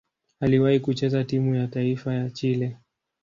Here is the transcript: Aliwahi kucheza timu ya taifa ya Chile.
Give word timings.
Aliwahi 0.39 0.79
kucheza 0.79 1.23
timu 1.23 1.55
ya 1.55 1.67
taifa 1.67 2.13
ya 2.13 2.29
Chile. 2.29 2.77